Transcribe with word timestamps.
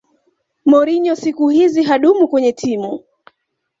mourinho 0.65 1.15
siku 1.15 1.49
hizi 1.49 1.83
hadumu 1.83 2.27
kwenye 2.27 2.51
timu 2.51 3.03